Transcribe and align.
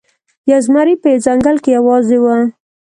یو 0.51 0.59
زمری 0.65 0.95
په 1.01 1.07
یوه 1.13 1.23
ځنګل 1.25 1.55
کې 1.63 1.69
یوازې 1.77 2.17
و. 2.21 2.25